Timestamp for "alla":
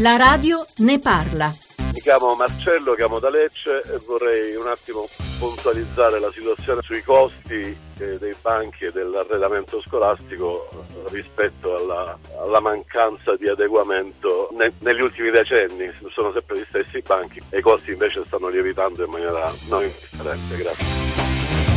11.76-12.18, 12.40-12.60